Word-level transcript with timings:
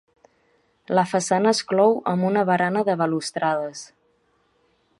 La 0.99 1.03
façana 1.11 1.51
es 1.51 1.61
clou 1.71 1.93
amb 2.13 2.27
una 2.29 2.45
barana 2.51 2.83
de 2.89 2.95
balustrades. 3.03 3.85